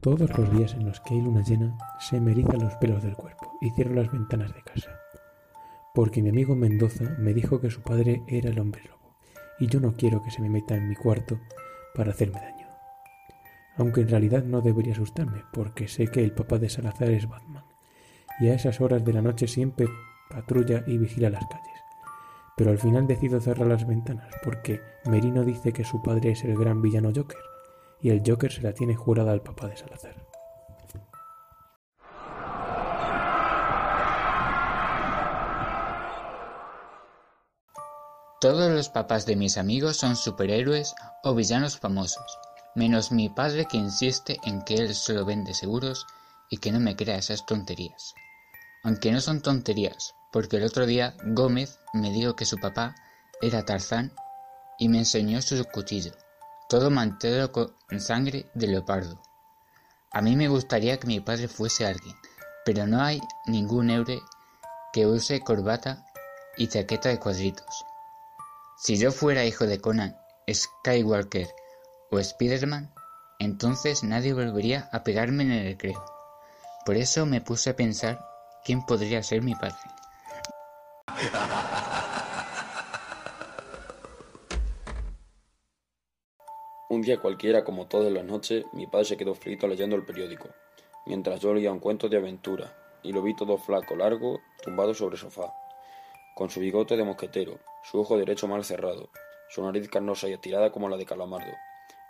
[0.00, 3.16] Todos los días en los que hay luna llena se me erizan los pelos del
[3.16, 4.98] cuerpo y cierro las ventanas de casa.
[5.92, 9.14] Porque mi amigo Mendoza me dijo que su padre era el hombre lobo
[9.58, 11.38] y yo no quiero que se me meta en mi cuarto
[11.94, 12.66] para hacerme daño.
[13.76, 17.64] Aunque en realidad no debería asustarme porque sé que el papá de Salazar es Batman
[18.40, 19.86] y a esas horas de la noche siempre
[20.30, 21.84] patrulla y vigila las calles.
[22.56, 26.56] Pero al final decido cerrar las ventanas porque Merino dice que su padre es el
[26.56, 27.49] gran villano Joker
[28.02, 30.14] y el Joker se la tiene jurada al papá de Salazar.
[38.40, 42.38] Todos los papás de mis amigos son superhéroes o villanos famosos,
[42.74, 46.06] menos mi padre que insiste en que él solo vende seguros
[46.48, 48.14] y que no me crea esas tonterías.
[48.82, 52.94] Aunque no son tonterías, porque el otro día Gómez me dijo que su papá
[53.42, 54.10] era Tarzán
[54.78, 56.12] y me enseñó su cuchillo,
[56.70, 59.20] todo manchado con sangre de leopardo.
[60.12, 62.14] A mí me gustaría que mi padre fuese alguien,
[62.64, 64.20] pero no hay ningún eure
[64.92, 66.06] que use corbata
[66.56, 67.84] y chaqueta de cuadritos.
[68.78, 70.16] Si yo fuera hijo de Conan,
[70.48, 71.48] Skywalker
[72.12, 72.94] o Spiderman,
[73.40, 76.04] entonces nadie volvería a pegarme en el recreo.
[76.86, 78.24] Por eso me puse a pensar
[78.64, 79.76] quién podría ser mi padre.
[86.90, 90.48] Un día cualquiera, como todas las noches, mi padre se quedó frito leyendo el periódico,
[91.06, 95.14] mientras yo leía un cuento de aventura, y lo vi todo flaco, largo, tumbado sobre
[95.14, 95.54] el sofá,
[96.34, 99.08] con su bigote de mosquetero, su ojo derecho mal cerrado,
[99.50, 101.52] su nariz carnosa y estirada como la de calamardo,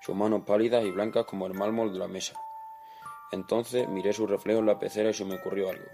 [0.00, 2.32] sus manos pálidas y blancas como el mármol de la mesa.
[3.32, 5.90] Entonces miré su reflejo en la pecera y se me ocurrió algo.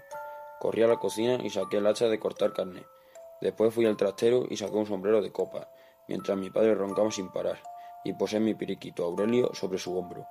[0.61, 2.85] Corrí a la cocina y saqué el hacha de cortar carne.
[3.41, 5.69] Después fui al trastero y saqué un sombrero de copa,
[6.07, 7.59] mientras mi padre roncaba sin parar
[8.03, 10.25] y posé mi periquito Aurelio sobre su hombro.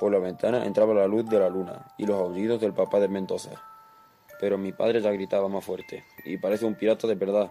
[0.00, 3.08] Por la ventana entraba la luz de la luna y los aullidos del papá de
[3.08, 3.50] Mendoza.
[4.40, 7.50] Pero mi padre ya gritaba más fuerte, y parece un pirata de verdad.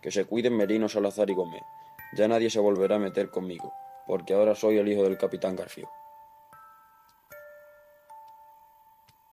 [0.00, 1.62] Que se cuiden Merino, Salazar y Gómez.
[2.16, 3.72] Ya nadie se volverá a meter conmigo,
[4.06, 5.90] porque ahora soy el hijo del capitán Garfio.